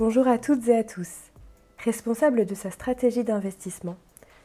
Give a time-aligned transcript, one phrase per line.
[0.00, 1.10] Bonjour à toutes et à tous.
[1.84, 3.96] Responsable de sa stratégie d'investissement,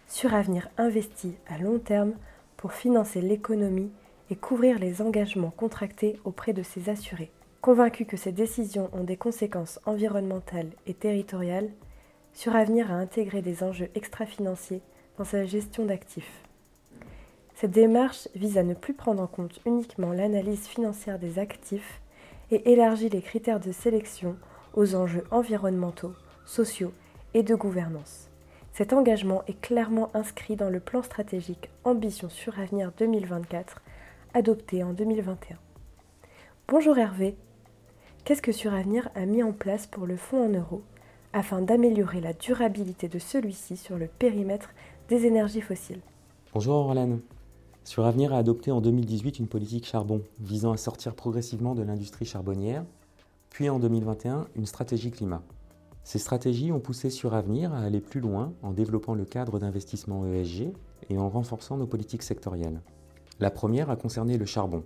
[0.05, 2.11] Suravenir investit à long terme
[2.57, 3.89] pour financer l'économie
[4.29, 7.31] et couvrir les engagements contractés auprès de ses assurés.
[7.61, 11.69] Convaincu que ces décisions ont des conséquences environnementales et territoriales,
[12.33, 14.81] Suravenir a intégré des enjeux extra-financiers
[15.17, 16.43] dans sa gestion d'actifs.
[17.53, 22.01] Cette démarche vise à ne plus prendre en compte uniquement l'analyse financière des actifs
[22.51, 24.35] et élargit les critères de sélection
[24.75, 26.13] aux enjeux environnementaux,
[26.45, 26.91] sociaux
[27.33, 28.29] et de gouvernance.
[28.73, 33.81] Cet engagement est clairement inscrit dans le plan stratégique Ambition sur Avenir 2024,
[34.33, 35.57] adopté en 2021.
[36.67, 37.35] Bonjour Hervé.
[38.25, 40.81] Qu'est-ce que Suravenir a mis en place pour le fonds en euros
[41.31, 44.71] afin d'améliorer la durabilité de celui-ci sur le périmètre
[45.09, 46.01] des énergies fossiles?
[46.53, 47.19] Bonjour Orlane.
[47.83, 52.83] Suravenir a adopté en 2018 une politique charbon visant à sortir progressivement de l'industrie charbonnière,
[53.55, 55.41] puis en 2021 une stratégie climat.
[56.03, 60.73] Ces stratégies ont poussé Suravenir à aller plus loin en développant le cadre d'investissement ESG
[61.09, 62.81] et en renforçant nos politiques sectorielles.
[63.39, 64.83] La première a concerné le charbon.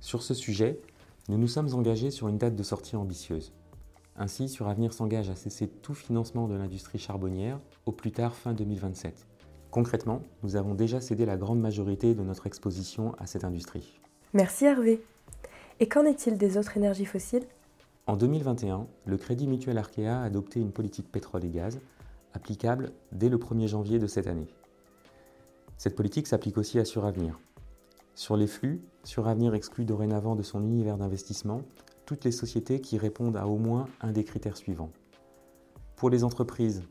[0.00, 0.80] Sur ce sujet,
[1.28, 3.52] nous nous sommes engagés sur une date de sortie ambitieuse.
[4.16, 9.26] Ainsi, Suravenir s'engage à cesser tout financement de l'industrie charbonnière au plus tard fin 2027.
[9.70, 14.00] Concrètement, nous avons déjà cédé la grande majorité de notre exposition à cette industrie.
[14.32, 15.04] Merci Hervé.
[15.78, 17.44] Et qu'en est-il des autres énergies fossiles?
[18.12, 21.80] En 2021, le Crédit Mutuel Arkea a adopté une politique pétrole et gaz
[22.34, 24.48] applicable dès le 1er janvier de cette année.
[25.78, 27.40] Cette politique s'applique aussi à Suravenir.
[28.14, 31.62] Sur les flux, Suravenir exclut dorénavant de son univers d'investissement
[32.04, 34.92] toutes les sociétés qui répondent à au moins un des critères suivants.
[35.96, 36.82] Pour les entreprises,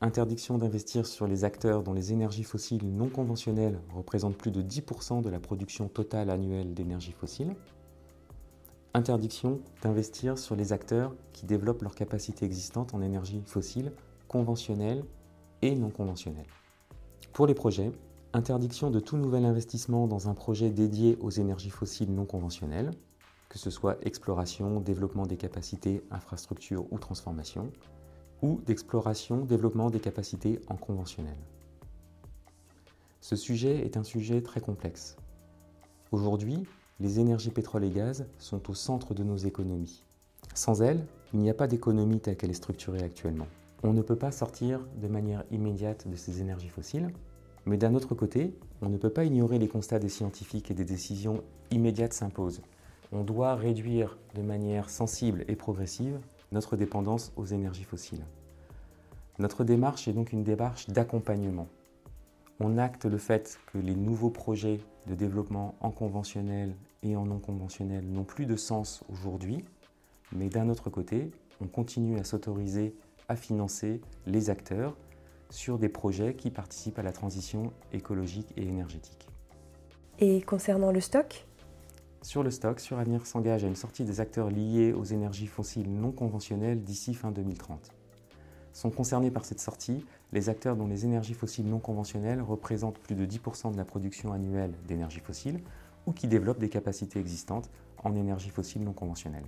[0.00, 5.22] interdiction d'investir sur les acteurs dont les énergies fossiles non conventionnelles représentent plus de 10%
[5.22, 7.54] de la production totale annuelle d'énergie fossile,
[8.94, 13.92] interdiction d'investir sur les acteurs qui développent leurs capacités existantes en énergie fossile
[14.28, 15.04] conventionnelle
[15.62, 16.46] et non conventionnelle.
[17.32, 17.92] Pour les projets,
[18.32, 22.90] interdiction de tout nouvel investissement dans un projet dédié aux énergies fossiles non conventionnelles,
[23.48, 27.70] que ce soit exploration, développement des capacités, infrastructures ou transformation,
[28.42, 31.36] ou d'exploration, développement des capacités en conventionnel.
[33.20, 35.16] Ce sujet est un sujet très complexe.
[36.12, 36.62] Aujourd'hui,
[37.00, 40.04] les énergies pétrole et gaz sont au centre de nos économies.
[40.54, 43.46] Sans elles, il n'y a pas d'économie telle qu'elle est structurée actuellement.
[43.84, 47.12] On ne peut pas sortir de manière immédiate de ces énergies fossiles,
[47.66, 50.84] mais d'un autre côté, on ne peut pas ignorer les constats des scientifiques et des
[50.84, 52.62] décisions immédiates s'imposent.
[53.12, 56.18] On doit réduire de manière sensible et progressive
[56.50, 58.24] notre dépendance aux énergies fossiles.
[59.38, 61.68] Notre démarche est donc une démarche d'accompagnement.
[62.60, 66.74] On acte le fait que les nouveaux projets de développement en conventionnel
[67.04, 69.64] et en non conventionnel n'ont plus de sens aujourd'hui,
[70.32, 71.30] mais d'un autre côté,
[71.60, 72.96] on continue à s'autoriser
[73.28, 74.96] à financer les acteurs
[75.50, 79.28] sur des projets qui participent à la transition écologique et énergétique.
[80.18, 81.46] Et concernant le stock?
[82.22, 86.10] Sur le stock, Suravenir s'engage à une sortie des acteurs liés aux énergies fossiles non
[86.10, 87.92] conventionnelles d'ici fin 2030.
[88.78, 93.16] Sont concernés par cette sortie les acteurs dont les énergies fossiles non conventionnelles représentent plus
[93.16, 95.58] de 10% de la production annuelle d'énergie fossile
[96.06, 97.70] ou qui développent des capacités existantes
[98.04, 99.42] en énergie fossile non conventionnelle.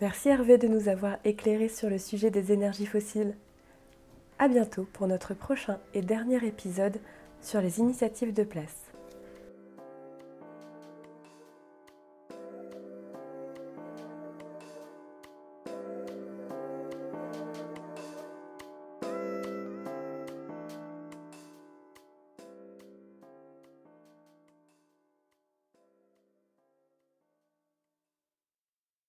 [0.00, 3.36] Merci Hervé de nous avoir éclairé sur le sujet des énergies fossiles.
[4.38, 6.98] À bientôt pour notre prochain et dernier épisode
[7.42, 8.95] sur les initiatives de place.